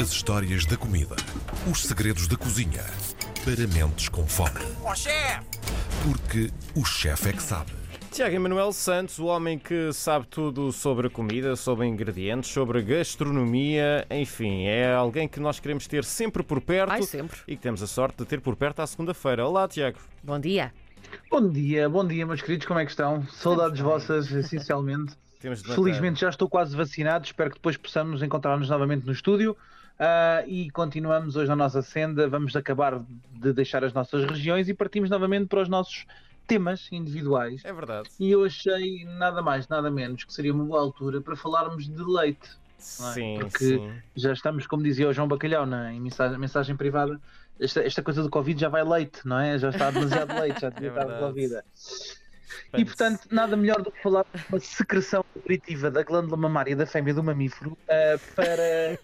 As 0.00 0.10
histórias 0.12 0.64
da 0.64 0.76
comida. 0.76 1.16
Os 1.70 1.82
segredos 1.82 2.26
da 2.26 2.36
cozinha. 2.36 2.82
Para 3.44 3.66
mentes 3.66 4.08
com 4.08 4.26
fome. 4.26 4.60
Ó 4.82 4.94
chefe! 4.94 5.40
Porque 6.04 6.50
o 6.74 6.84
chefe 6.84 7.30
é 7.30 7.32
que 7.32 7.42
sabe. 7.42 7.72
Tiago 8.10 8.34
Emanuel 8.34 8.72
Santos, 8.72 9.18
o 9.18 9.26
homem 9.26 9.58
que 9.58 9.92
sabe 9.92 10.26
tudo 10.26 10.72
sobre 10.72 11.06
a 11.06 11.10
comida, 11.10 11.54
sobre 11.54 11.86
ingredientes, 11.86 12.50
sobre 12.50 12.82
gastronomia, 12.82 14.06
enfim, 14.10 14.64
é 14.64 14.92
alguém 14.92 15.28
que 15.28 15.38
nós 15.38 15.60
queremos 15.60 15.86
ter 15.86 16.04
sempre 16.04 16.42
por 16.42 16.60
perto 16.60 16.92
Ai, 16.92 17.02
sempre. 17.02 17.38
e 17.46 17.54
que 17.54 17.62
temos 17.62 17.82
a 17.82 17.86
sorte 17.86 18.18
de 18.18 18.24
ter 18.24 18.40
por 18.40 18.56
perto 18.56 18.80
à 18.80 18.86
segunda-feira. 18.86 19.46
Olá, 19.46 19.68
Tiago. 19.68 19.98
Bom 20.22 20.40
dia. 20.40 20.72
Bom 21.30 21.48
dia, 21.48 21.88
bom 21.88 22.06
dia, 22.06 22.26
meus 22.26 22.42
queridos, 22.42 22.66
como 22.66 22.80
é 22.80 22.84
que 22.84 22.90
estão? 22.90 23.26
Saudades 23.28 23.80
vossas, 23.80 24.30
essencialmente. 24.30 25.12
Temos 25.40 25.62
de 25.62 25.68
matar- 25.68 25.82
Felizmente 25.82 26.20
já 26.20 26.28
estou 26.28 26.48
quase 26.48 26.76
vacinado, 26.76 27.24
espero 27.24 27.50
que 27.50 27.56
depois 27.56 27.76
possamos 27.76 28.22
encontrar-nos 28.22 28.68
novamente 28.68 29.06
no 29.06 29.12
estúdio. 29.12 29.56
Ah, 30.02 30.42
e 30.46 30.70
continuamos 30.70 31.36
hoje 31.36 31.48
na 31.48 31.56
nossa 31.56 31.82
senda. 31.82 32.26
Vamos 32.26 32.56
acabar 32.56 33.04
de 33.32 33.52
deixar 33.52 33.84
as 33.84 33.92
nossas 33.92 34.24
regiões 34.24 34.66
e 34.66 34.72
partimos 34.72 35.10
novamente 35.10 35.46
para 35.46 35.60
os 35.60 35.68
nossos 35.68 36.06
temas 36.46 36.88
individuais. 36.90 37.62
É 37.66 37.72
verdade. 37.72 38.08
E 38.18 38.30
eu 38.30 38.42
achei 38.42 39.04
nada 39.04 39.42
mais, 39.42 39.68
nada 39.68 39.90
menos 39.90 40.24
que 40.24 40.32
seria 40.32 40.54
uma 40.54 40.64
boa 40.64 40.80
altura 40.80 41.20
para 41.20 41.36
falarmos 41.36 41.86
de 41.86 42.02
leite. 42.02 42.48
É? 42.78 42.82
Sim, 42.82 43.36
Porque 43.40 43.58
sim. 43.58 43.92
Já 44.16 44.32
estamos, 44.32 44.66
como 44.66 44.82
dizia 44.82 45.06
o 45.06 45.12
João 45.12 45.28
Bacalhau 45.28 45.66
na 45.66 45.92
em 45.92 46.00
mensagem, 46.00 46.38
mensagem 46.38 46.74
privada, 46.74 47.20
esta, 47.60 47.84
esta 47.84 48.02
coisa 48.02 48.22
do 48.22 48.30
Covid 48.30 48.58
já 48.58 48.70
vai 48.70 48.82
leite, 48.82 49.20
não 49.26 49.38
é? 49.38 49.58
Já 49.58 49.68
está 49.68 49.90
demasiado 49.90 50.32
leite, 50.40 50.62
já 50.62 50.70
devia 50.70 50.88
É 50.88 50.92
estar 50.92 51.06
verdade. 51.06 51.62
E 52.76 52.84
portanto, 52.84 53.28
nada 53.30 53.56
melhor 53.56 53.82
do 53.82 53.90
que 53.92 54.02
falar 54.02 54.24
de 54.34 54.44
uma 54.48 54.60
secreção 54.60 55.24
nutritiva 55.34 55.90
da 55.90 56.02
glândula 56.02 56.36
mamária 56.36 56.74
da 56.76 56.86
fêmea 56.86 57.14
do 57.14 57.22
mamífero 57.22 57.76
ah, 57.88 58.18
para. 58.34 58.98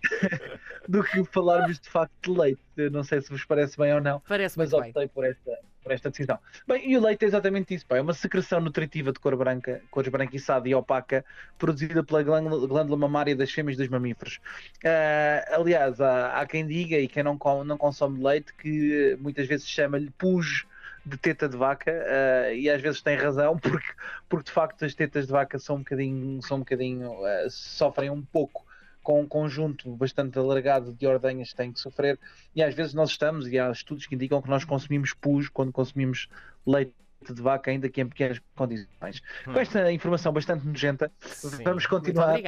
do 0.88 1.02
que 1.02 1.24
falarmos 1.24 1.78
de 1.80 1.88
facto 1.90 2.32
de 2.32 2.38
leite. 2.38 2.60
Eu 2.76 2.90
não 2.90 3.02
sei 3.02 3.20
se 3.20 3.28
vos 3.30 3.44
parece 3.44 3.76
bem 3.76 3.92
ou 3.94 4.00
não, 4.00 4.20
Parece 4.20 4.56
mas 4.56 4.70
muito 4.70 4.82
bem. 4.82 4.90
optei 4.90 5.08
por 5.08 5.24
esta, 5.24 5.58
por 5.82 5.92
esta 5.92 6.10
decisão. 6.10 6.38
Bem, 6.66 6.88
e 6.90 6.96
o 6.96 7.00
leite 7.00 7.24
é 7.24 7.28
exatamente 7.28 7.74
isso, 7.74 7.84
pá. 7.86 7.96
é 7.96 8.00
uma 8.00 8.14
secreção 8.14 8.60
nutritiva 8.60 9.12
de 9.12 9.18
cor 9.18 9.36
branca, 9.36 9.82
cor 9.90 10.04
esbranquiçada 10.04 10.68
e 10.68 10.74
opaca, 10.74 11.24
produzida 11.58 12.02
pela 12.04 12.22
glândula, 12.22 12.66
glândula 12.66 12.96
mamária 12.96 13.34
das 13.34 13.50
fêmeas 13.50 13.76
dos 13.76 13.88
mamíferos. 13.88 14.38
Ah, 14.84 15.44
aliás, 15.56 16.00
há, 16.00 16.40
há 16.40 16.46
quem 16.46 16.66
diga, 16.66 16.96
e 16.96 17.08
quem 17.08 17.22
não, 17.22 17.36
com- 17.36 17.64
não 17.64 17.76
consome 17.76 18.22
leite, 18.22 18.54
que 18.54 19.16
muitas 19.20 19.46
vezes 19.48 19.66
chama-lhe 19.68 20.10
pus 20.10 20.64
de 21.08 21.16
teta 21.16 21.48
de 21.48 21.56
vaca, 21.56 21.90
ah, 21.90 22.52
e 22.52 22.68
às 22.68 22.80
vezes 22.80 23.02
tem 23.02 23.16
razão, 23.16 23.56
porque, 23.58 23.88
porque 24.28 24.44
de 24.46 24.52
facto 24.52 24.84
as 24.84 24.94
tetas 24.94 25.26
de 25.26 25.32
vaca 25.32 25.58
são 25.58 25.76
um 25.76 25.78
bocadinho, 25.80 26.42
são 26.42 26.58
um 26.58 26.60
bocadinho 26.60 27.24
ah, 27.24 27.46
sofrem 27.50 28.10
um 28.10 28.22
pouco 28.22 28.66
com 29.02 29.22
um 29.22 29.26
conjunto 29.26 29.90
bastante 29.96 30.38
alargado 30.38 30.92
de 30.92 31.06
ordenhas 31.06 31.50
que 31.50 31.56
têm 31.56 31.72
que 31.72 31.80
sofrer, 31.80 32.18
e 32.54 32.62
às 32.62 32.74
vezes 32.74 32.92
nós 32.92 33.10
estamos, 33.10 33.48
e 33.48 33.58
há 33.58 33.70
estudos 33.70 34.06
que 34.06 34.14
indicam 34.14 34.42
que 34.42 34.50
nós 34.50 34.64
consumimos 34.64 35.14
pus 35.14 35.48
quando 35.48 35.72
consumimos 35.72 36.28
leite 36.66 36.92
de 37.26 37.40
vaca, 37.40 37.70
ainda 37.70 37.88
que 37.88 38.00
em 38.00 38.06
pequenas 38.06 38.40
condições. 38.54 39.22
Com 39.44 39.58
esta 39.58 39.90
informação 39.90 40.32
bastante 40.32 40.66
nojenta, 40.66 41.10
Sim. 41.20 41.64
vamos 41.64 41.86
continuar 41.86 42.38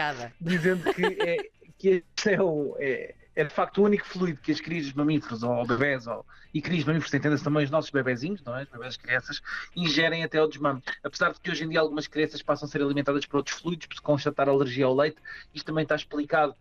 dizendo 0.41 0.93
que, 0.93 1.05
é, 1.05 1.37
que 1.79 1.89
este 1.89 2.35
é, 2.35 2.43
o, 2.43 2.77
é, 2.79 3.15
é 3.41 3.45
de 3.45 3.55
facto 3.55 3.79
o 3.79 3.85
único 3.85 4.07
fluido 4.07 4.39
que 4.41 4.53
as 4.53 4.61
crias 4.61 4.93
mamíferos 4.93 5.43
ou 5.43 5.67
bebés, 5.67 6.07
ou, 6.07 6.27
e 6.53 6.61
crias 6.61 6.85
mamíferos, 6.85 7.13
entenda-se 7.15 7.43
também 7.43 7.65
os 7.65 7.71
nossos 7.71 7.91
bebezinhos, 7.91 8.43
não 8.43 8.57
é? 8.57 8.67
Bebés 8.67 8.99
crianças, 8.99 9.41
ingerem 9.75 10.23
até 10.23 10.39
ao 10.39 10.47
desmame. 10.47 10.83
Apesar 11.03 11.33
de 11.33 11.41
que 11.41 11.51
hoje 11.51 11.65
em 11.65 11.69
dia 11.71 11.81
algumas 11.81 12.07
crianças 12.07 12.43
passam 12.43 12.69
a 12.69 12.71
ser 12.71 12.83
alimentadas 12.83 13.25
por 13.25 13.39
outros 13.39 13.57
fluidos, 13.59 13.87
por 13.87 13.99
constatar 14.03 14.47
alergia 14.47 14.85
ao 14.85 14.95
leite, 14.95 15.17
isto 15.55 15.65
também 15.65 15.85
está 15.85 15.97
explicado 15.97 16.55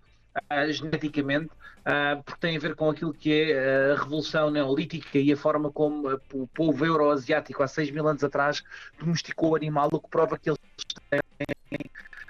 ah, 0.50 0.72
geneticamente, 0.72 1.50
ah, 1.84 2.22
porque 2.24 2.40
tem 2.40 2.56
a 2.56 2.60
ver 2.60 2.76
com 2.76 2.90
aquilo 2.90 3.14
que 3.14 3.34
é 3.34 3.92
a 3.92 3.96
revolução 3.96 4.50
neolítica 4.50 5.18
e 5.18 5.34
a 5.34 5.38
forma 5.38 5.70
como 5.72 6.08
ah, 6.08 6.18
o 6.34 6.48
povo 6.48 6.86
euroasiático 6.86 7.62
há 7.62 7.68
6 7.68 7.92
mil 7.92 8.08
anos 8.08 8.24
atrás 8.24 8.64
domesticou 8.98 9.52
o 9.52 9.56
animal, 9.58 9.90
o 9.92 10.00
que 10.00 10.10
prova 10.10 10.38
que 10.38 10.50
eles 10.50 10.60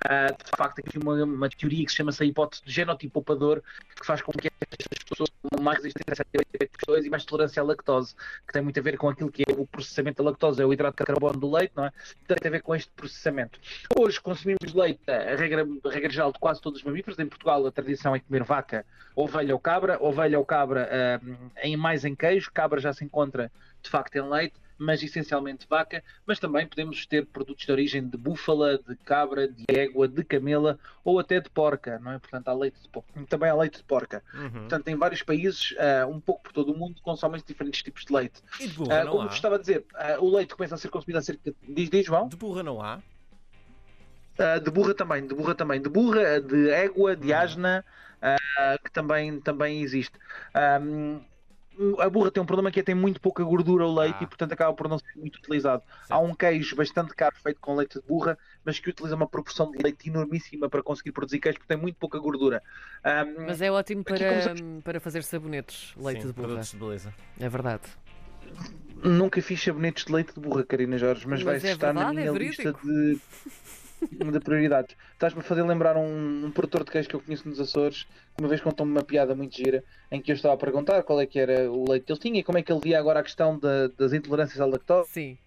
Uh, 0.10 0.36
de 0.44 0.58
facto, 0.58 0.80
aqui 0.80 0.98
uma, 0.98 1.24
uma 1.24 1.48
teoria 1.50 1.86
que 1.86 1.92
se 1.92 1.98
chama-se 1.98 2.24
a 2.24 2.26
hipótese 2.26 2.64
do 2.64 2.72
genotipo 2.72 3.14
poupador, 3.14 3.62
que 3.96 4.04
faz 4.04 4.24
com 4.24 4.32
que 4.32 4.50
estas 4.60 5.04
pessoas 5.04 5.30
tenham 5.30 5.64
mais 5.64 5.78
resistência 5.78 6.26
a 6.26 6.78
pessoas 6.80 7.06
e 7.06 7.10
mais 7.12 7.24
tolerância 7.26 7.62
à 7.62 7.66
lactose, 7.66 8.16
que 8.48 8.54
tem 8.54 8.62
muito 8.64 8.80
a 8.80 8.82
ver 8.82 8.98
com 8.98 9.08
aquilo 9.08 9.32
que 9.32 9.44
é 9.48 9.52
o 9.52 9.68
processamento 9.68 10.24
da 10.24 10.32
lactose, 10.32 10.60
é 10.62 10.66
o 10.66 10.74
hidrato 10.74 10.98
de 10.98 11.06
carbono 11.06 11.40
do 11.40 11.52
leite, 11.52 11.74
não 11.76 11.86
é? 11.86 11.92
Tem 12.28 12.38
a 12.44 12.50
ver 12.50 12.64
com 12.64 12.74
este 12.74 12.90
processamento. 12.96 13.60
Hoje 13.96 14.20
consumimos 14.20 14.74
leite, 14.74 15.00
a 15.08 15.36
regra, 15.36 15.68
a 15.86 15.90
regra 15.90 16.10
geral 16.10 16.32
de 16.32 16.40
quase 16.40 16.60
todos 16.60 16.80
os 16.80 16.86
mamíferos. 16.86 17.20
Em 17.20 17.28
Portugal, 17.28 17.64
a 17.68 17.72
tradição 17.72 18.16
é 18.16 18.20
comer 18.20 18.44
vaca, 18.44 18.86
ovelha 19.16 19.54
ou 19.54 19.60
cabra, 19.60 19.98
ovelha 20.02 20.40
ou 20.40 20.46
cabra 20.46 20.90
uh, 21.24 21.52
em 21.62 21.78
mais 21.78 22.04
em 22.04 22.16
queijo, 22.16 22.50
cabra 22.52 22.80
já 22.80 22.94
se 22.94 23.06
encontra 23.06 23.52
de 23.84 23.90
facto 23.90 24.16
em 24.16 24.28
leite 24.28 24.56
mas 24.80 25.04
essencialmente 25.04 25.68
vaca, 25.70 26.02
mas 26.26 26.40
também 26.40 26.66
podemos 26.66 27.06
ter 27.06 27.26
produtos 27.26 27.66
de 27.66 27.72
origem 27.72 28.08
de 28.08 28.18
búfala, 28.18 28.78
de 28.80 28.96
cabra, 28.96 29.48
de 29.48 29.66
égua, 29.70 30.08
de 30.08 30.24
camela 30.24 30.80
ou 31.04 31.20
até 31.20 31.40
de 31.42 31.50
porca, 31.50 32.00
não 32.00 32.14
é? 32.14 32.20
Portanto, 32.20 32.48
há 32.48 32.54
leite 32.54 32.82
de 32.82 32.88
porca. 32.88 33.26
Também 33.28 33.50
há 33.50 33.56
leite 33.56 33.78
de 33.80 33.84
porca. 33.84 34.24
Uhum. 34.34 34.50
Portanto, 34.52 34.88
em 34.88 34.96
vários 34.96 35.22
países, 35.22 35.76
ah, 35.78 36.08
um 36.08 36.20
pouco 36.20 36.44
por 36.44 36.54
todo 36.54 36.72
o 36.72 36.78
mundo, 36.78 37.02
consomem-se 37.02 37.46
diferentes 37.46 37.84
tipos 37.84 38.06
de 38.06 38.14
leite. 38.14 38.42
E 38.60 38.68
de 38.68 38.74
burra 38.74 39.02
Ah, 39.02 39.04
não 39.04 39.12
como 39.12 39.24
há? 39.24 39.28
vos 39.28 39.36
estava 39.36 39.56
a 39.56 39.60
dizer, 39.60 39.86
ah, 39.94 40.18
o 40.20 40.34
leite 40.34 40.56
começa 40.56 40.76
a 40.76 40.78
ser 40.78 40.88
consumido 40.90 41.20
há 41.20 41.22
cerca 41.22 41.52
de... 41.52 41.74
Diz, 41.74 41.90
diz, 41.90 42.06
João? 42.06 42.30
De 42.30 42.38
burra 42.38 42.64
não 42.64 42.82
há? 42.82 43.02
De 44.64 44.72
burra 44.72 44.94
também, 44.94 45.28
de 45.28 45.36
burra 45.36 45.54
também, 45.54 45.82
de 45.82 45.90
burra, 45.90 46.40
de 46.40 46.70
égua, 46.70 47.14
de 47.14 47.34
Uhum. 47.34 47.38
asna, 47.38 47.86
ah, 48.22 48.78
que 48.82 48.90
também, 48.92 49.42
também 49.42 49.82
existe. 49.82 50.18
Ahm, 50.54 51.20
a 52.00 52.10
burra 52.10 52.30
tem 52.32 52.42
um 52.42 52.46
problema 52.46 52.72
que 52.72 52.80
é 52.80 52.84
tem 52.84 52.96
muito 52.96 53.22
pouca 53.22 53.44
gordura 53.44 53.86
o 53.86 53.94
leite 54.00 54.18
Ah. 54.20 54.24
e 54.24 54.28
portanto 54.28 54.52
acaba 54.54 54.74
por 54.74 54.88
não 54.90 54.98
ser 55.00 55.16
muito 55.16 55.38
utilizado. 55.38 55.84
Certo. 55.84 56.12
Há 56.12 56.20
um 56.20 56.34
queijo 56.34 56.76
bastante 56.76 57.14
caro 57.16 57.36
feito 57.42 57.60
com 57.62 57.76
leite 57.76 58.00
de 58.00 58.06
burra, 58.08 58.38
mas 58.66 58.80
que 58.80 58.90
utiliza 58.90 59.16
uma 59.16 59.28
proporção 59.28 59.72
de 59.72 59.78
leite 59.82 60.10
enormíssima 60.10 60.70
para 60.70 60.84
conseguir 60.84 61.12
produzir 61.12 61.40
queijo 61.40 61.58
porque 61.60 61.74
tem 61.74 61.82
muito 61.82 61.96
pouca 61.96 62.20
gordura. 62.20 62.62
Ahm, 63.04 63.46
Mas 63.46 63.62
é 63.62 63.72
ótimo 63.72 64.04
para, 64.04 64.54
como 64.56 64.82
para 64.82 65.00
fazer 65.00 65.24
sabonetes, 65.24 65.94
leite 65.98 66.22
Sim, 66.22 66.28
de 66.28 66.34
burra. 66.34 66.48
produtos 66.48 66.72
de 66.72 66.78
beleza. 66.78 67.14
É 67.40 67.50
verdade. 67.50 67.84
Nunca 69.04 69.42
fiz 69.42 69.62
sabonetes 69.64 70.06
de 70.06 70.12
leite 70.12 70.34
de 70.34 70.40
burra, 70.40 70.64
Karina 70.66 70.98
Jorge, 70.98 71.26
mas, 71.28 71.44
Mas 71.44 71.62
vais 71.62 71.64
é 71.64 71.72
estar 71.74 71.94
na 71.94 72.06
verdade, 72.12 72.28
é 72.28 72.32
minha 72.32 72.50
lista 72.50 72.64
verídico. 72.74 73.22
De, 74.12 74.32
de 74.32 74.40
prioridades. 74.40 74.96
Estás-me 75.14 75.40
a 75.40 75.44
fazer 75.44 75.64
lembrar 75.64 75.98
um, 75.98 76.46
um 76.46 76.52
produtor 76.52 76.84
de 76.84 76.92
queijo 76.92 77.10
que 77.10 77.16
eu 77.16 77.22
conheço 77.22 77.48
nos 77.48 77.60
Açores, 77.60 78.04
que 78.36 78.42
uma 78.42 78.48
vez 78.48 78.62
contou-me 78.62 78.92
uma 78.92 79.04
piada 79.04 79.36
muito 79.36 79.56
gira, 79.58 79.84
em 80.12 80.22
que 80.22 80.32
eu 80.32 80.36
estava 80.36 80.54
a 80.54 80.58
perguntar 80.58 81.04
qual 81.04 81.20
é 81.20 81.26
que 81.26 81.40
era 81.40 81.72
o 81.72 81.90
leite 81.90 82.06
que 82.06 82.12
ele 82.12 82.20
tinha 82.20 82.40
e 82.40 82.44
como 82.44 82.58
é 82.58 82.64
que 82.64 82.72
ele 82.72 82.82
via 82.82 83.00
agora 83.00 83.20
a 83.20 83.24
questão 83.24 83.58
da- 83.60 83.88
das 83.88 84.14
intolerâncias 84.14 84.60
à 84.62 84.66
lactose 84.66 85.10
Sim. 85.12 85.38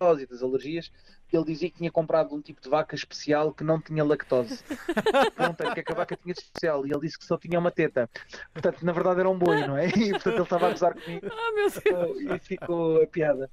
e 0.00 0.26
das 0.26 0.42
alergias. 0.42 0.90
Ele 1.32 1.44
dizia 1.44 1.70
que 1.70 1.78
tinha 1.78 1.90
comprado 1.90 2.34
um 2.34 2.40
tipo 2.40 2.60
de 2.60 2.68
vaca 2.68 2.94
especial 2.94 3.52
que 3.52 3.64
não 3.64 3.80
tinha 3.80 4.04
lactose. 4.04 4.62
Perguntei 5.36 5.66
o 5.66 5.74
que 5.74 5.80
é 5.80 5.82
que 5.82 5.92
a 5.92 5.94
vaca 5.94 6.16
tinha 6.16 6.34
de 6.34 6.40
especial 6.40 6.86
e 6.86 6.90
ele 6.90 7.00
disse 7.00 7.18
que 7.18 7.24
só 7.24 7.38
tinha 7.38 7.58
uma 7.58 7.70
teta. 7.70 8.08
Portanto, 8.52 8.84
na 8.84 8.92
verdade 8.92 9.20
era 9.20 9.30
um 9.30 9.38
boi, 9.38 9.66
não 9.66 9.76
é? 9.76 9.86
E 10.02 10.10
portanto 10.10 10.34
ele 10.34 10.42
estava 10.42 10.66
a 10.66 10.70
gozar 10.70 10.94
comigo. 10.94 11.26
Ah, 11.30 11.52
meu 11.54 11.70
Deus. 11.70 12.20
E 12.20 12.38
ficou 12.40 13.02
a 13.02 13.06
piada. 13.06 13.50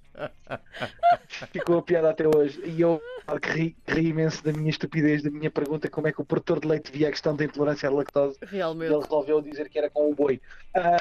Ficou 1.52 1.78
a 1.78 1.82
piada 1.82 2.10
até 2.10 2.28
hoje. 2.28 2.62
E 2.66 2.82
eu 2.82 3.02
claro 3.26 3.40
que 3.40 3.50
ri, 3.50 3.78
ri 3.88 4.08
imenso 4.08 4.44
da 4.44 4.52
minha 4.52 4.70
estupidez, 4.70 5.22
da 5.22 5.30
minha 5.30 5.52
pergunta 5.52 5.90
como 5.90 6.08
é 6.08 6.12
que 6.12 6.22
o 6.22 6.26
produtor 6.26 6.60
de 6.60 6.68
leite 6.68 6.92
via 6.92 7.08
a 7.08 7.12
questão 7.12 7.36
da 7.36 7.46
intolerância 7.46 7.88
à 7.88 7.92
lactose. 7.92 8.38
E 8.42 8.46
ele 8.46 8.58
Realmente. 8.58 8.94
resolveu 8.94 9.42
dizer 9.42 9.70
que 9.70 9.78
era 9.78 9.90
com 9.90 10.10
o 10.12 10.16
boi. 10.16 10.42
Ah, 10.76 10.98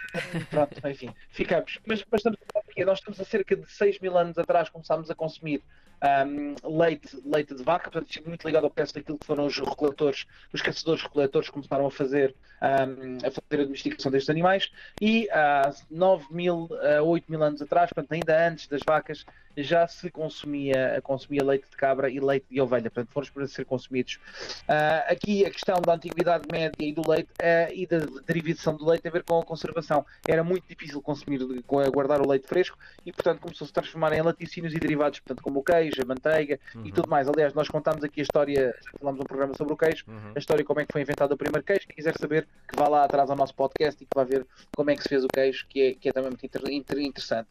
pronto, 0.50 0.88
enfim, 0.88 1.12
ficamos. 1.30 1.78
Mas, 1.86 2.04
mas 2.10 2.20
estamos? 2.20 2.38
Nós 2.86 2.98
estamos 2.98 3.20
a 3.20 3.24
cerca 3.24 3.56
de 3.56 3.70
6 3.70 3.98
mil 4.00 4.16
anos 4.16 4.38
atrás 4.38 4.68
começámos 4.68 5.10
a 5.10 5.14
consumir 5.14 5.62
ahm, 6.00 6.54
leite, 6.64 7.18
leite 7.24 7.54
de 7.54 7.62
vaca, 7.62 7.90
portanto, 7.90 8.18
é 8.18 8.28
muito 8.28 8.46
ligado 8.46 8.64
ao 8.64 8.70
peço 8.70 8.94
daquilo 8.94 9.18
que 9.18 9.26
foram 9.26 9.46
os 9.46 9.58
recoletores, 9.58 10.26
os 10.52 10.62
caçadores-recoletores 10.62 11.48
começaram 11.48 11.86
a 11.86 11.90
fazer, 11.90 12.34
ahm, 12.60 13.18
a 13.24 13.30
fazer 13.30 13.62
a 13.62 13.64
domesticação 13.64 14.10
destes 14.10 14.30
animais 14.30 14.70
e 15.00 15.28
há 15.30 15.72
9 15.90 16.26
mil 16.30 16.68
a 16.98 17.02
8 17.02 17.30
mil 17.30 17.42
anos 17.42 17.62
atrás, 17.62 17.90
portanto, 17.92 18.12
ainda 18.12 18.48
antes 18.48 18.66
das 18.68 18.80
vacas, 18.86 19.24
já 19.62 19.86
se 19.86 20.10
consumia, 20.10 21.00
consumia 21.02 21.44
leite 21.44 21.68
de 21.70 21.76
cabra 21.76 22.10
e 22.10 22.20
leite 22.20 22.46
de 22.50 22.60
ovelha, 22.60 22.90
portanto, 22.90 23.12
foram 23.12 23.28
para 23.28 23.46
ser 23.46 23.64
consumidos. 23.64 24.18
Ah, 24.66 25.04
aqui 25.08 25.44
a 25.44 25.50
questão 25.50 25.80
da 25.80 25.94
antiguidade 25.94 26.44
média 26.50 26.76
e 26.78 26.92
do 26.92 27.08
leite 27.08 27.30
ah, 27.40 27.72
e 27.72 27.86
da 27.86 27.98
derivação 28.26 28.76
do 28.76 28.86
leite 28.86 29.02
tem 29.02 29.10
a 29.10 29.12
ver 29.12 29.24
com 29.24 29.38
a 29.38 29.44
conservação. 29.44 30.04
Era 30.26 30.44
muito 30.44 30.66
difícil 30.68 31.00
consumir, 31.02 31.40
guardar 31.66 32.20
o 32.20 32.28
leite 32.28 32.46
fresco 32.46 32.78
e, 33.04 33.12
portanto, 33.12 33.40
começou 33.40 33.66
-se 33.66 33.72
a 33.72 33.74
transformar 33.74 34.12
em 34.12 34.22
laticínios 34.22 34.74
e 34.74 34.78
derivados, 34.78 35.20
portanto, 35.20 35.42
como 35.42 35.60
o 35.60 35.62
queijo, 35.62 35.87
a 36.00 36.04
manteiga 36.04 36.58
e 36.84 36.92
tudo 36.92 37.08
mais. 37.08 37.28
Aliás, 37.28 37.54
nós 37.54 37.68
contámos 37.68 38.02
aqui 38.04 38.20
a 38.20 38.22
história, 38.22 38.74
já 38.84 38.98
falámos 38.98 39.20
um 39.20 39.24
programa 39.24 39.54
sobre 39.54 39.72
o 39.72 39.76
queijo, 39.76 40.04
Uhum. 40.08 40.32
a 40.34 40.38
história 40.38 40.64
como 40.64 40.80
é 40.80 40.84
que 40.86 40.92
foi 40.92 41.02
inventado 41.02 41.32
o 41.32 41.36
primeiro 41.36 41.64
queijo. 41.64 41.86
Quem 41.86 41.96
quiser 41.96 42.14
saber, 42.18 42.46
que 42.68 42.76
vá 42.76 42.88
lá 42.88 43.04
atrás 43.04 43.30
ao 43.30 43.36
nosso 43.36 43.54
podcast 43.54 44.02
e 44.02 44.06
que 44.06 44.14
vá 44.14 44.24
ver 44.24 44.46
como 44.74 44.90
é 44.90 44.96
que 44.96 45.02
se 45.02 45.08
fez 45.08 45.24
o 45.24 45.28
queijo, 45.28 45.66
que 45.68 45.80
é, 45.82 45.94
que 45.94 46.08
é 46.08 46.12
também 46.12 46.30
muito 46.30 46.44
inter- 46.44 46.70
inter- 46.70 46.98
interessante. 46.98 47.48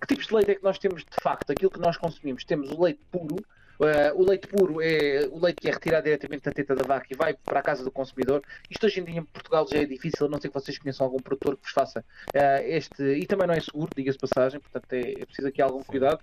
Que 0.00 0.06
tipos 0.06 0.26
de 0.26 0.34
leite 0.34 0.50
é 0.50 0.54
que 0.56 0.62
nós 0.62 0.78
temos 0.78 1.02
de 1.02 1.16
facto? 1.22 1.50
Aquilo 1.50 1.70
que 1.70 1.80
nós 1.80 1.96
consumimos, 1.96 2.44
temos 2.44 2.70
o 2.70 2.82
leite 2.82 3.00
puro, 3.10 3.36
Uh, 3.82 4.14
o 4.14 4.24
leite 4.24 4.46
puro 4.46 4.80
é 4.80 5.26
o 5.28 5.40
leite 5.40 5.60
que 5.60 5.68
é 5.68 5.72
retirado 5.72 6.04
diretamente 6.04 6.44
da 6.44 6.52
teta 6.52 6.72
da 6.76 6.84
vaca 6.84 7.06
e 7.10 7.16
vai 7.16 7.34
para 7.34 7.58
a 7.58 7.62
casa 7.62 7.82
do 7.82 7.90
consumidor. 7.90 8.40
Isto 8.70 8.86
hoje 8.86 9.00
em 9.00 9.04
dia 9.04 9.18
em 9.18 9.24
Portugal 9.24 9.66
já 9.68 9.78
é 9.78 9.84
difícil, 9.84 10.26
a 10.26 10.28
não 10.28 10.40
sei 10.40 10.48
que 10.48 10.54
vocês 10.54 10.78
conheçam 10.78 11.04
algum 11.04 11.18
produtor 11.18 11.56
que 11.56 11.64
vos 11.64 11.72
faça 11.72 11.98
uh, 12.00 12.62
este. 12.62 13.02
E 13.02 13.26
também 13.26 13.48
não 13.48 13.54
é 13.54 13.60
seguro, 13.60 13.90
diga-se 13.96 14.18
passagem, 14.18 14.60
portanto 14.60 14.92
é, 14.92 15.22
é, 15.22 15.26
preciso 15.26 15.48
aqui 15.48 15.60
algum 15.60 15.82
cuidado. 15.82 16.20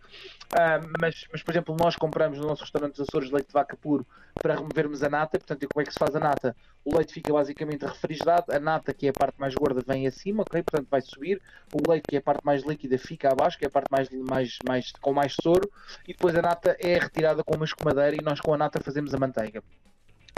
Uh, 0.53 0.89
mas, 1.01 1.25
mas, 1.33 1.43
por 1.43 1.51
exemplo, 1.51 1.75
nós 1.77 1.97
compramos 1.97 2.37
no 2.37 2.47
nosso 2.47 2.61
restaurante 2.61 2.95
dos 2.95 3.09
Açores 3.09 3.29
leite 3.29 3.47
de 3.47 3.53
vaca 3.53 3.75
puro 3.75 4.07
para 4.41 4.55
removermos 4.55 5.03
a 5.03 5.09
nata. 5.09 5.37
Portanto, 5.37 5.67
como 5.71 5.81
é 5.81 5.85
que 5.85 5.91
se 5.91 5.99
faz 5.99 6.15
a 6.15 6.19
nata? 6.19 6.55
O 6.85 6.95
leite 6.95 7.13
fica 7.13 7.33
basicamente 7.33 7.85
refrigerado, 7.85 8.53
a 8.53 8.59
nata, 8.59 8.93
que 8.93 9.05
é 9.05 9.09
a 9.09 9.13
parte 9.13 9.37
mais 9.37 9.53
gorda, 9.53 9.83
vem 9.85 10.07
acima, 10.07 10.43
ok? 10.43 10.63
Portanto, 10.63 10.87
vai 10.89 11.01
subir. 11.01 11.41
O 11.73 11.91
leite, 11.91 12.05
que 12.07 12.15
é 12.15 12.19
a 12.19 12.21
parte 12.21 12.45
mais 12.45 12.63
líquida, 12.63 12.97
fica 12.97 13.29
abaixo, 13.29 13.57
que 13.57 13.65
é 13.65 13.67
a 13.67 13.71
parte 13.71 13.91
mais, 13.91 14.09
mais, 14.09 14.57
mais 14.65 14.91
com 14.93 15.11
mais 15.11 15.35
soro. 15.41 15.69
E 16.07 16.13
depois 16.13 16.35
a 16.35 16.41
nata 16.41 16.77
é 16.79 16.97
retirada 16.97 17.43
com 17.49 17.55
uma 17.55 17.65
escumadeira 17.65 18.15
e 18.15 18.23
nós 18.23 18.39
com 18.39 18.53
a 18.53 18.57
nata 18.57 18.79
fazemos 18.79 19.11
a 19.13 19.17
manteiga. 19.17 19.63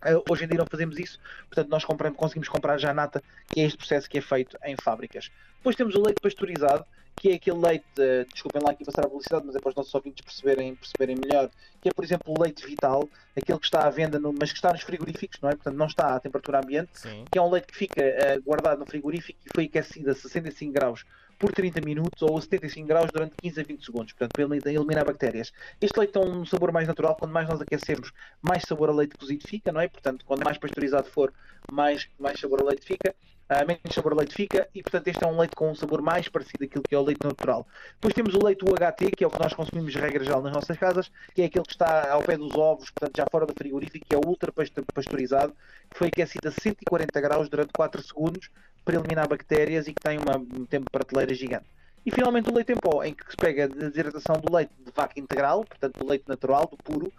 Uh, 0.03 0.23
hoje 0.29 0.45
em 0.45 0.47
dia 0.47 0.57
não 0.57 0.65
fazemos 0.65 0.97
isso, 0.97 1.19
portanto 1.47 1.69
nós 1.69 1.83
compramos, 1.83 2.17
conseguimos 2.17 2.47
comprar 2.47 2.77
já 2.77 2.89
a 2.89 2.93
nata, 2.93 3.21
que 3.49 3.59
é 3.59 3.65
este 3.65 3.77
processo 3.77 4.09
que 4.09 4.17
é 4.17 4.21
feito 4.21 4.57
em 4.63 4.75
fábricas. 4.81 5.29
Depois 5.57 5.75
temos 5.75 5.93
o 5.93 6.01
leite 6.01 6.19
pasteurizado, 6.21 6.85
que 7.15 7.29
é 7.29 7.33
aquele 7.35 7.59
leite, 7.59 7.85
uh, 7.99 8.25
desculpem 8.31 8.61
lá 8.63 8.71
aqui 8.71 8.85
passar 8.85 9.05
a 9.05 9.09
publicidade, 9.09 9.45
mas 9.45 9.55
é 9.55 9.59
para 9.59 9.69
os 9.69 9.75
nossos 9.75 9.93
ouvintes 9.93 10.23
perceberem, 10.23 10.73
perceberem 10.73 11.17
melhor, 11.17 11.51
que 11.81 11.89
é 11.89 11.91
por 11.93 12.03
exemplo 12.03 12.33
o 12.35 12.41
leite 12.41 12.65
vital, 12.65 13.07
aquele 13.35 13.59
que 13.59 13.65
está 13.65 13.85
à 13.85 13.89
venda, 13.89 14.17
no, 14.17 14.33
mas 14.33 14.51
que 14.51 14.57
está 14.57 14.71
nos 14.71 14.81
frigoríficos, 14.81 15.37
não 15.41 15.49
é? 15.49 15.55
Portanto 15.55 15.75
não 15.75 15.85
está 15.85 16.15
à 16.15 16.19
temperatura 16.19 16.59
ambiente, 16.59 16.89
Sim. 16.93 17.25
que 17.29 17.37
é 17.37 17.41
um 17.41 17.49
leite 17.51 17.67
que 17.67 17.77
fica 17.77 18.01
uh, 18.01 18.41
guardado 18.41 18.79
no 18.79 18.85
frigorífico 18.85 19.39
e 19.45 19.49
foi 19.53 19.65
aquecido 19.65 20.09
a 20.09 20.15
65 20.15 20.71
graus 20.71 21.05
por 21.41 21.51
30 21.51 21.81
minutos 21.81 22.21
ou 22.21 22.37
a 22.37 22.41
75 22.41 22.87
graus 22.87 23.11
durante 23.11 23.33
15 23.41 23.59
a 23.59 23.63
20 23.63 23.83
segundos, 23.83 24.13
portanto, 24.13 24.31
para 24.31 24.71
eliminar 24.71 25.03
bactérias. 25.03 25.51
Este 25.81 25.97
leite 25.97 26.13
tem 26.13 26.23
um 26.23 26.45
sabor 26.45 26.71
mais 26.71 26.87
natural, 26.87 27.15
quanto 27.15 27.31
mais 27.31 27.49
nós 27.49 27.59
aquecemos, 27.59 28.13
mais 28.39 28.61
sabor 28.61 28.89
a 28.89 28.93
leite 28.93 29.17
cozido 29.17 29.47
fica, 29.47 29.71
não 29.71 29.81
é? 29.81 29.87
Portanto, 29.87 30.23
quanto 30.23 30.45
mais 30.45 30.59
pasteurizado 30.59 31.07
for, 31.09 31.33
mais, 31.71 32.07
mais 32.19 32.39
sabor 32.39 32.61
a 32.61 32.65
leite 32.65 32.85
fica. 32.85 33.15
Uh, 33.49 33.67
menos 33.67 33.93
sabor 33.93 34.13
a 34.13 34.15
leite 34.15 34.33
fica 34.33 34.69
e 34.73 34.81
portanto 34.81 35.09
este 35.09 35.25
é 35.25 35.27
um 35.27 35.37
leite 35.37 35.57
com 35.57 35.69
um 35.69 35.75
sabor 35.75 36.01
mais 36.01 36.25
parecido 36.29 36.63
àquilo 36.63 36.83
que 36.87 36.95
é 36.95 36.97
o 36.97 37.03
leite 37.03 37.25
natural. 37.25 37.67
Depois 37.95 38.13
temos 38.13 38.33
o 38.33 38.45
leite 38.45 38.63
UHT, 38.63 39.11
que 39.11 39.25
é 39.25 39.27
o 39.27 39.29
que 39.29 39.41
nós 39.41 39.53
consumimos 39.53 39.93
regra 39.93 40.23
geral 40.23 40.41
nas 40.41 40.53
nossas 40.53 40.77
casas, 40.77 41.11
que 41.35 41.41
é 41.41 41.45
aquele 41.45 41.65
que 41.65 41.73
está 41.73 42.13
ao 42.13 42.23
pé 42.23 42.37
dos 42.37 42.55
ovos, 42.55 42.89
portanto 42.91 43.17
já 43.17 43.25
fora 43.29 43.45
do 43.45 43.53
frigorífico, 43.53 44.05
que 44.07 44.15
é 44.15 44.17
ultra 44.17 44.53
pasteurizado, 44.53 45.53
que 45.89 45.97
foi 45.97 46.07
aquecido 46.07 46.47
a 46.47 46.51
140 46.51 47.19
graus 47.19 47.49
durante 47.49 47.73
4 47.73 48.01
segundos 48.01 48.49
para 48.83 48.95
eliminar 48.95 49.27
bactérias 49.27 49.87
e 49.87 49.93
que 49.93 50.01
tem 50.01 50.17
uma, 50.17 50.37
um 50.37 50.65
tempo 50.65 50.85
de 50.85 50.91
prateleira 50.91 51.33
gigante. 51.33 51.65
E 52.05 52.09
finalmente 52.09 52.49
o 52.49 52.53
leite 52.53 52.71
em 52.71 52.75
pó, 52.75 53.03
em 53.03 53.13
que 53.13 53.29
se 53.29 53.37
pega 53.37 53.65
a 53.65 53.67
desidratação 53.67 54.39
do 54.39 54.53
leite 54.53 54.71
de 54.83 54.91
vaca 54.91 55.19
integral, 55.19 55.63
portanto 55.63 55.99
do 55.99 56.07
leite 56.07 56.27
natural, 56.27 56.67
do 56.67 56.77
puro, 56.77 57.13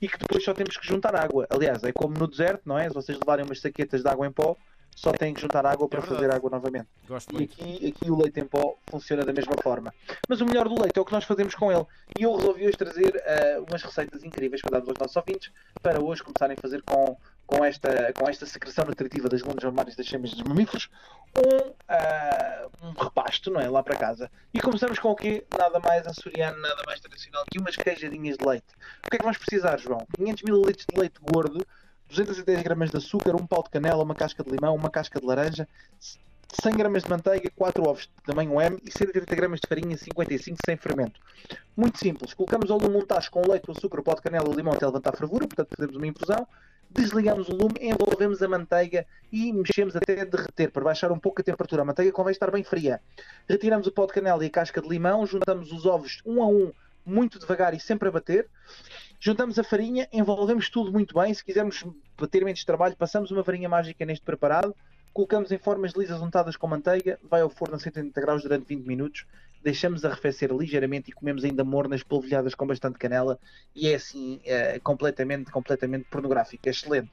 e 0.00 0.08
que 0.08 0.16
depois 0.16 0.44
só 0.44 0.54
temos 0.54 0.76
que 0.76 0.86
juntar 0.86 1.14
água. 1.16 1.46
Aliás, 1.50 1.82
é 1.82 1.92
como 1.92 2.16
no 2.16 2.28
deserto, 2.28 2.62
não 2.64 2.78
é? 2.78 2.88
Se 2.88 2.94
vocês 2.94 3.18
levarem 3.18 3.44
umas 3.44 3.60
saquetas 3.60 4.02
de 4.02 4.08
água 4.08 4.26
em 4.26 4.30
pó, 4.30 4.56
só 4.94 5.12
têm 5.12 5.32
que 5.32 5.40
juntar 5.40 5.64
água 5.64 5.88
para 5.88 6.00
é 6.00 6.02
fazer 6.02 6.30
água 6.30 6.50
novamente. 6.50 6.88
Gosto 7.08 7.40
e 7.40 7.44
aqui, 7.44 7.88
aqui 7.88 8.10
o 8.10 8.16
leite 8.16 8.40
em 8.40 8.44
pó 8.44 8.76
funciona 8.88 9.24
da 9.24 9.32
mesma 9.32 9.54
forma. 9.62 9.94
Mas 10.28 10.40
o 10.40 10.46
melhor 10.46 10.68
do 10.68 10.80
leite 10.80 10.98
é 10.98 11.00
o 11.00 11.04
que 11.04 11.12
nós 11.12 11.24
fazemos 11.24 11.54
com 11.54 11.70
ele. 11.70 11.86
E 12.18 12.24
eu 12.24 12.34
resolvi 12.34 12.66
hoje 12.66 12.76
trazer 12.76 13.14
uh, 13.14 13.64
umas 13.68 13.80
receitas 13.80 14.24
incríveis 14.24 14.60
para 14.60 14.80
dar 14.80 14.88
aos 14.88 14.98
nossos 14.98 15.16
ouvintes, 15.16 15.52
para 15.80 16.00
hoje 16.00 16.22
começarem 16.22 16.56
a 16.58 16.60
fazer 16.60 16.82
com 16.82 17.16
com 17.48 17.64
esta, 17.64 18.12
com 18.12 18.28
esta 18.28 18.44
secreção 18.44 18.84
nutritiva 18.84 19.26
das 19.26 19.40
glândulas 19.40 19.64
mamárias 19.64 19.96
das 19.96 20.06
fêmeas 20.06 20.34
dos 20.34 20.42
mamíferos, 20.42 20.90
um, 21.34 21.68
uh, 21.70 22.70
um 22.82 22.92
repasto, 23.02 23.50
não 23.50 23.58
é? 23.58 23.68
Lá 23.68 23.82
para 23.82 23.96
casa. 23.96 24.30
E 24.52 24.60
começamos 24.60 24.98
com 24.98 25.10
o 25.10 25.16
quê? 25.16 25.42
Nada 25.58 25.80
mais 25.80 26.06
açoriano, 26.06 26.60
nada 26.60 26.82
mais 26.86 27.00
tradicional 27.00 27.42
que 27.50 27.58
umas 27.58 27.74
queijadinhas 27.74 28.36
de 28.36 28.46
leite. 28.46 28.66
O 29.06 29.08
que 29.08 29.16
é 29.16 29.18
que 29.18 29.24
vamos 29.24 29.38
precisar, 29.38 29.78
João? 29.78 30.06
500 30.14 30.42
ml 30.46 30.72
de 30.74 31.00
leite 31.00 31.18
gordo, 31.22 31.66
210 32.10 32.62
gramas 32.62 32.90
de 32.90 32.98
açúcar, 32.98 33.34
um 33.34 33.46
pau 33.46 33.62
de 33.62 33.70
canela, 33.70 34.04
uma 34.04 34.14
casca 34.14 34.44
de 34.44 34.50
limão, 34.50 34.74
uma 34.74 34.90
casca 34.90 35.18
de 35.18 35.26
laranja, 35.26 35.66
100 36.62 36.76
gramas 36.76 37.02
de 37.04 37.08
manteiga, 37.08 37.50
4 37.56 37.82
ovos 37.88 38.02
de 38.02 38.22
tamanho 38.26 38.60
M 38.60 38.78
e 38.84 38.92
130 38.92 39.34
gramas 39.34 39.60
de 39.60 39.66
farinha 39.66 39.96
55 39.96 40.58
sem 40.66 40.76
fermento. 40.76 41.18
Muito 41.74 41.98
simples. 41.98 42.34
Colocamos 42.34 42.70
ao 42.70 42.78
lume 42.78 42.98
um 42.98 43.06
tacho 43.06 43.30
com 43.30 43.40
leite, 43.50 43.70
açúcar, 43.70 44.02
pó 44.02 44.14
de 44.14 44.20
canela, 44.20 44.54
limão 44.54 44.74
até 44.74 44.84
levantar 44.84 45.16
fervura, 45.16 45.48
portanto 45.48 45.74
fazemos 45.74 45.96
uma 45.96 46.06
infusão 46.06 46.46
desligamos 46.90 47.48
o 47.48 47.54
lume, 47.54 47.74
envolvemos 47.80 48.42
a 48.42 48.48
manteiga 48.48 49.06
e 49.30 49.52
mexemos 49.52 49.94
até 49.94 50.24
derreter, 50.24 50.70
para 50.70 50.84
baixar 50.84 51.12
um 51.12 51.18
pouco 51.18 51.40
a 51.40 51.44
temperatura. 51.44 51.82
A 51.82 51.84
manteiga 51.84 52.12
convém 52.12 52.32
estar 52.32 52.50
bem 52.50 52.64
fria. 52.64 53.00
Retiramos 53.48 53.86
o 53.86 53.92
pó 53.92 54.06
de 54.06 54.12
canela 54.12 54.42
e 54.44 54.48
a 54.48 54.50
casca 54.50 54.80
de 54.80 54.88
limão, 54.88 55.26
juntamos 55.26 55.72
os 55.72 55.86
ovos 55.86 56.20
um 56.24 56.42
a 56.42 56.46
um, 56.46 56.72
muito 57.04 57.38
devagar 57.38 57.74
e 57.74 57.80
sempre 57.80 58.08
a 58.08 58.12
bater. 58.12 58.48
Juntamos 59.20 59.58
a 59.58 59.64
farinha, 59.64 60.08
envolvemos 60.12 60.70
tudo 60.70 60.92
muito 60.92 61.14
bem. 61.14 61.32
Se 61.34 61.44
quisermos 61.44 61.84
bater 62.16 62.44
menos 62.44 62.64
trabalho, 62.64 62.96
passamos 62.96 63.30
uma 63.30 63.44
farinha 63.44 63.68
mágica 63.68 64.04
neste 64.04 64.24
preparado 64.24 64.74
colocamos 65.12 65.50
em 65.52 65.58
formas 65.58 65.92
lisas 65.92 66.20
untadas 66.20 66.56
com 66.56 66.66
manteiga, 66.66 67.18
vai 67.28 67.40
ao 67.40 67.50
forno 67.50 67.76
a 67.76 67.78
180 67.78 68.20
graus 68.20 68.42
durante 68.42 68.66
20 68.66 68.86
minutos, 68.86 69.26
deixamos 69.62 70.04
arrefecer 70.04 70.52
ligeiramente 70.52 71.10
e 71.10 71.12
comemos 71.12 71.44
ainda 71.44 71.64
mornas 71.64 72.02
polvilhadas 72.02 72.54
com 72.54 72.66
bastante 72.66 72.98
canela 72.98 73.38
e 73.74 73.88
é 73.88 73.94
assim 73.94 74.40
é, 74.44 74.78
completamente, 74.78 75.50
completamente 75.50 76.04
pornográfico, 76.04 76.68
é 76.68 76.70
excelente. 76.70 77.10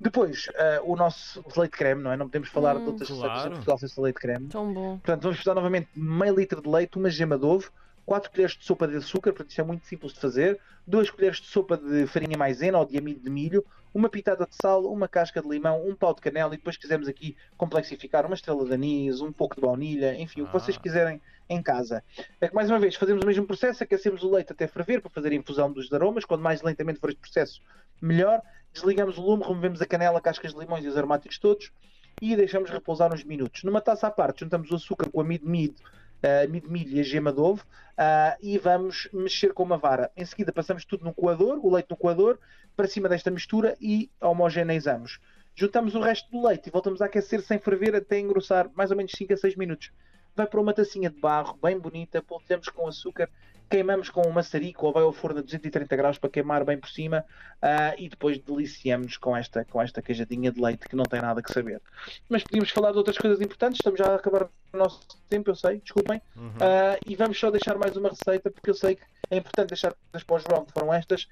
Depois, 0.00 0.46
uh, 0.48 0.90
o 0.90 0.96
nosso 0.96 1.44
leite 1.56 1.76
creme, 1.76 2.02
não 2.02 2.12
é? 2.12 2.16
Não 2.16 2.26
podemos 2.26 2.48
falar 2.48 2.76
hum, 2.76 2.82
de 2.82 2.86
outras 2.88 3.08
claro. 3.08 3.22
receitas 3.22 3.46
em 3.46 3.50
Portugal 3.54 3.78
sem 3.78 4.04
leite 4.04 4.20
creme. 4.20 4.48
Tão 4.48 4.72
bom. 4.72 4.98
Portanto, 4.98 5.22
vamos 5.22 5.36
precisar 5.36 5.54
novamente 5.54 5.88
meio 5.94 6.34
litro 6.34 6.60
de 6.60 6.68
leite, 6.68 6.98
uma 6.98 7.10
gema 7.10 7.38
de 7.38 7.44
ovo, 7.44 7.70
4 8.06 8.30
colheres 8.30 8.56
de 8.56 8.64
sopa 8.64 8.86
de 8.86 8.96
açúcar, 8.96 9.32
portanto 9.32 9.50
isto 9.50 9.60
é 9.60 9.64
muito 9.64 9.84
simples 9.84 10.12
de 10.12 10.20
fazer, 10.20 10.60
2 10.86 11.10
colheres 11.10 11.38
de 11.38 11.46
sopa 11.46 11.76
de 11.76 12.06
farinha 12.06 12.38
maisena 12.38 12.78
ou 12.78 12.86
de 12.86 12.96
amido 12.96 13.20
de 13.20 13.28
milho, 13.28 13.64
uma 13.92 14.08
pitada 14.08 14.46
de 14.46 14.54
sal, 14.54 14.84
uma 14.84 15.08
casca 15.08 15.42
de 15.42 15.48
limão, 15.48 15.86
um 15.86 15.94
pau 15.94 16.14
de 16.14 16.20
canela 16.20 16.54
e 16.54 16.58
depois 16.58 16.76
quisermos 16.76 17.08
aqui 17.08 17.36
complexificar 17.56 18.24
uma 18.24 18.34
estrela 18.34 18.64
de 18.64 18.72
anis, 18.74 19.20
um 19.20 19.32
pouco 19.32 19.56
de 19.56 19.60
baunilha, 19.60 20.14
enfim, 20.20 20.42
ah. 20.42 20.44
o 20.44 20.46
que 20.46 20.52
vocês 20.52 20.76
ah. 20.76 20.80
quiserem 20.80 21.20
em 21.48 21.62
casa. 21.62 22.04
É 22.40 22.46
que 22.48 22.54
mais 22.54 22.70
uma 22.70 22.78
vez 22.78 22.94
fazemos 22.94 23.24
o 23.24 23.26
mesmo 23.26 23.46
processo, 23.46 23.82
aquecemos 23.82 24.22
o 24.22 24.30
leite 24.30 24.52
até 24.52 24.66
ferver 24.66 25.00
para 25.00 25.10
fazer 25.10 25.32
a 25.32 25.34
infusão 25.34 25.72
dos 25.72 25.92
aromas, 25.92 26.24
quanto 26.24 26.42
mais 26.42 26.62
lentamente 26.62 27.00
for 27.00 27.10
este 27.10 27.20
processo, 27.20 27.60
melhor. 28.00 28.40
Desligamos 28.72 29.16
o 29.16 29.22
lume, 29.22 29.42
removemos 29.42 29.80
a 29.80 29.86
canela, 29.86 30.20
cascas 30.20 30.52
de 30.52 30.60
limões 30.60 30.84
e 30.84 30.88
os 30.88 30.96
aromáticos 30.96 31.38
todos 31.38 31.72
e 32.20 32.36
deixamos 32.36 32.70
repousar 32.70 33.12
uns 33.12 33.24
minutos. 33.24 33.64
Numa 33.64 33.80
taça 33.80 34.06
à 34.06 34.10
parte, 34.10 34.40
juntamos 34.40 34.70
o 34.70 34.74
açúcar 34.74 35.10
com 35.10 35.18
o 35.18 35.20
amido 35.22 35.44
de 35.44 35.50
milho 35.50 35.74
uh, 36.22 36.70
milho 36.70 36.98
e 36.98 37.02
gema 37.02 37.32
de 37.32 37.40
ovo 37.40 37.62
uh, 37.62 38.36
e 38.40 38.58
vamos 38.58 39.08
mexer 39.12 39.52
com 39.52 39.62
uma 39.62 39.76
vara. 39.76 40.10
Em 40.16 40.24
seguida 40.24 40.52
passamos 40.52 40.84
tudo 40.84 41.04
no 41.04 41.14
coador, 41.14 41.58
o 41.64 41.72
leite 41.72 41.90
no 41.90 41.96
coador, 41.96 42.38
para 42.76 42.86
cima 42.86 43.08
desta 43.08 43.30
mistura 43.30 43.76
e 43.80 44.10
homogeneizamos. 44.20 45.18
Juntamos 45.54 45.94
o 45.94 46.00
resto 46.00 46.30
do 46.30 46.46
leite 46.46 46.68
e 46.68 46.70
voltamos 46.70 47.00
a 47.00 47.06
aquecer 47.06 47.40
sem 47.40 47.58
ferver 47.58 47.94
até 47.96 48.18
engrossar 48.20 48.70
mais 48.74 48.90
ou 48.90 48.96
menos 48.96 49.12
5 49.12 49.32
a 49.32 49.36
6 49.36 49.56
minutos. 49.56 49.90
Vai 50.34 50.46
para 50.46 50.60
uma 50.60 50.74
tacinha 50.74 51.08
de 51.08 51.18
barro 51.18 51.58
bem 51.62 51.78
bonita, 51.78 52.20
polvilhamos 52.20 52.68
com 52.68 52.86
açúcar 52.86 53.30
queimamos 53.68 54.10
com 54.10 54.26
um 54.26 54.30
maçarico 54.30 54.86
ou 54.86 54.92
vai 54.92 55.02
ao 55.02 55.12
forno 55.12 55.40
a 55.40 55.42
230 55.42 55.96
graus 55.96 56.18
para 56.18 56.30
queimar 56.30 56.64
bem 56.64 56.78
por 56.78 56.88
cima 56.88 57.24
uh, 57.62 57.94
e 57.98 58.08
depois 58.08 58.38
deliciamos 58.38 59.16
com 59.16 59.36
esta, 59.36 59.64
com 59.64 59.80
esta 59.80 60.00
queijadinha 60.00 60.50
de 60.52 60.60
leite 60.60 60.88
que 60.88 60.96
não 60.96 61.04
tem 61.04 61.20
nada 61.20 61.42
que 61.42 61.52
saber. 61.52 61.80
Mas 62.28 62.42
podíamos 62.42 62.70
falar 62.70 62.92
de 62.92 62.98
outras 62.98 63.18
coisas 63.18 63.40
importantes, 63.40 63.78
estamos 63.78 63.98
já 63.98 64.06
a 64.06 64.14
acabar 64.16 64.44
o 64.44 64.76
nosso 64.76 65.00
tempo, 65.28 65.50
eu 65.50 65.56
sei, 65.56 65.78
desculpem. 65.78 66.20
Uhum. 66.36 66.48
Uh, 66.48 66.98
e 67.06 67.16
vamos 67.16 67.38
só 67.38 67.50
deixar 67.50 67.76
mais 67.76 67.96
uma 67.96 68.10
receita 68.10 68.50
porque 68.50 68.70
eu 68.70 68.74
sei 68.74 68.96
que 68.96 69.02
é 69.30 69.36
importante 69.36 69.68
deixar 69.68 69.94
coisas 70.12 70.24
para 70.24 70.36
o 70.36 70.38
João 70.38 70.64
que 70.64 70.72
foram 70.72 70.94
estas 70.94 71.26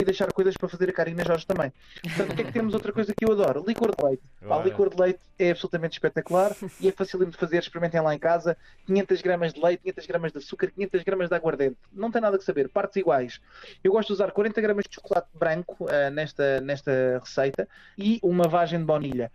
e 0.00 0.04
deixar 0.04 0.32
coisas 0.32 0.56
para 0.56 0.68
fazer 0.68 0.90
a 0.90 0.92
Karina 0.92 1.24
Jorge 1.24 1.46
também. 1.46 1.72
Portanto, 2.02 2.32
o 2.32 2.34
que 2.34 2.42
é 2.42 2.44
que 2.44 2.52
temos 2.52 2.74
outra 2.74 2.92
coisa 2.92 3.14
que 3.14 3.24
eu 3.24 3.32
adoro? 3.32 3.64
Licor 3.66 3.94
de 3.94 4.04
leite. 4.04 4.22
Pá, 4.46 4.62
licor 4.62 4.90
de 4.90 5.00
leite 5.00 5.20
é 5.38 5.50
absolutamente 5.50 5.94
espetacular 5.94 6.54
e 6.80 6.88
é 6.88 6.92
facilmente 6.92 7.32
de 7.32 7.38
fazer. 7.38 7.58
Experimentem 7.58 8.00
lá 8.00 8.14
em 8.14 8.18
casa. 8.18 8.56
500 8.86 9.22
gramas 9.22 9.52
de 9.52 9.60
leite, 9.60 9.82
500 9.82 10.06
gramas 10.06 10.32
de 10.32 10.38
açúcar, 10.38 10.70
500 10.70 11.02
gramas 11.02 11.28
de 11.28 11.34
aguardente. 11.34 11.76
Não 11.92 12.10
tem 12.10 12.20
nada 12.20 12.38
que 12.38 12.44
saber. 12.44 12.68
Partes 12.68 12.96
iguais. 12.96 13.40
Eu 13.82 13.92
gosto 13.92 14.08
de 14.08 14.12
usar 14.14 14.30
40 14.30 14.60
gramas 14.60 14.84
de 14.88 14.94
chocolate 14.94 15.28
branco 15.34 15.84
uh, 15.84 16.10
nesta, 16.10 16.60
nesta 16.60 17.20
receita 17.22 17.68
e 17.96 18.18
uma 18.22 18.48
vagem 18.48 18.78
de 18.78 18.84
baunilha. 18.84 19.30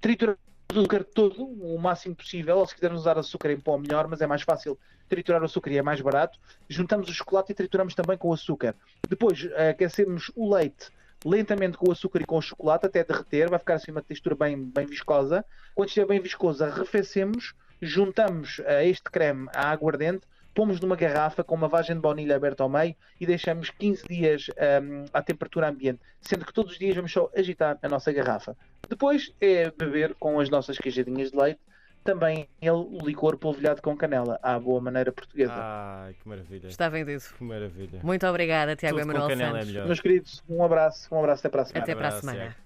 Triturar 0.00 0.36
o 0.76 0.80
açúcar 0.80 1.04
todo, 1.04 1.44
o 1.44 1.78
máximo 1.78 2.14
possível, 2.14 2.58
ou 2.58 2.66
se 2.66 2.74
quisermos 2.74 3.00
usar 3.00 3.18
açúcar 3.18 3.50
em 3.50 3.60
pó, 3.60 3.76
melhor, 3.78 4.08
mas 4.08 4.20
é 4.20 4.26
mais 4.26 4.42
fácil 4.42 4.78
triturar 5.08 5.42
o 5.42 5.44
açúcar 5.44 5.70
e 5.70 5.78
é 5.78 5.82
mais 5.82 6.00
barato. 6.00 6.38
Juntamos 6.68 7.08
o 7.08 7.12
chocolate 7.12 7.52
e 7.52 7.54
trituramos 7.54 7.94
também 7.94 8.16
com 8.16 8.28
o 8.28 8.32
açúcar. 8.32 8.74
Depois 9.08 9.48
aquecemos 9.70 10.30
o 10.34 10.52
leite 10.54 10.90
lentamente 11.24 11.76
com 11.76 11.88
o 11.88 11.92
açúcar 11.92 12.22
e 12.22 12.24
com 12.24 12.36
o 12.36 12.42
chocolate 12.42 12.86
até 12.86 13.04
derreter, 13.04 13.48
vai 13.48 13.58
ficar 13.58 13.74
assim 13.74 13.90
uma 13.92 14.02
textura 14.02 14.34
bem, 14.34 14.60
bem 14.64 14.86
viscosa. 14.86 15.44
Quando 15.74 15.88
estiver 15.88 16.06
bem 16.06 16.20
viscosa, 16.20 16.66
arrefecemos, 16.66 17.54
juntamos 17.80 18.60
a 18.66 18.84
este 18.84 19.04
creme 19.04 19.48
a 19.54 19.70
aguardente, 19.70 20.26
pomos 20.54 20.80
numa 20.80 20.96
garrafa 20.96 21.42
com 21.42 21.54
uma 21.54 21.68
vagem 21.68 21.96
de 21.96 22.02
baunilha 22.02 22.36
aberta 22.36 22.62
ao 22.62 22.68
meio 22.68 22.94
e 23.20 23.26
deixamos 23.26 23.70
15 23.70 24.06
dias 24.06 24.46
um, 24.82 25.04
à 25.12 25.22
temperatura 25.22 25.68
ambiente, 25.68 26.00
sendo 26.20 26.44
que 26.44 26.52
todos 26.52 26.72
os 26.72 26.78
dias 26.78 26.94
vamos 26.94 27.12
só 27.12 27.30
agitar 27.34 27.78
a 27.82 27.88
nossa 27.88 28.12
garrafa. 28.12 28.56
Depois 28.92 29.32
é 29.40 29.70
beber 29.70 30.14
com 30.16 30.38
as 30.38 30.50
nossas 30.50 30.76
queijadinhas 30.76 31.30
de 31.30 31.38
leite 31.38 31.58
também 32.04 32.46
ele 32.60 32.70
o 32.72 32.98
licor 33.02 33.38
polvilhado 33.38 33.80
com 33.80 33.96
canela, 33.96 34.38
à 34.42 34.58
boa 34.58 34.80
maneira 34.82 35.10
portuguesa. 35.10 35.54
Ai, 35.54 36.14
que 36.14 36.28
maravilha. 36.28 36.68
Está 36.68 36.90
vendido. 36.90 37.22
Que 37.38 37.42
maravilha. 37.42 38.00
Muito 38.02 38.26
obrigada, 38.26 38.76
Tiago 38.76 38.98
Tudo 38.98 39.10
Emanuel 39.10 39.30
é 39.30 39.36
Santos. 39.36 39.66
melhor. 39.66 39.86
Meus 39.86 40.00
queridos, 40.00 40.42
um 40.46 40.62
abraço, 40.62 41.14
um 41.14 41.18
abraço 41.18 41.40
até 41.40 41.48
para 41.48 41.62
a 41.62 41.64
semana. 41.64 41.84
Até 41.84 41.94
para 41.94 42.08
a 42.08 42.10
semana. 42.12 42.56